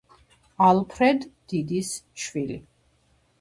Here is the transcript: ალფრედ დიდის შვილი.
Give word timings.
ალფრედ 0.67 1.27
დიდის 1.53 1.93
შვილი. 2.25 2.59